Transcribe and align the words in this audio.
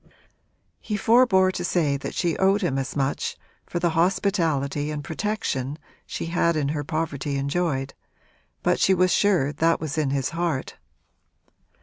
He 0.79 0.97
forbore 0.97 1.51
to 1.51 1.63
say 1.63 1.95
that 1.95 2.15
she 2.15 2.35
owed 2.37 2.63
him 2.63 2.79
as 2.79 2.95
much 2.95 3.37
for 3.67 3.77
the 3.77 3.91
hospitality 3.91 4.89
and 4.89 5.03
protection 5.03 5.77
she 6.07 6.25
had 6.25 6.55
in 6.55 6.69
her 6.69 6.83
poverty 6.83 7.37
enjoyed, 7.37 7.93
but 8.63 8.79
she 8.79 8.95
was 8.95 9.11
sure 9.13 9.53
that 9.53 9.79
was 9.79 9.99
in 9.99 10.09
his 10.09 10.29
heart. 10.29 10.77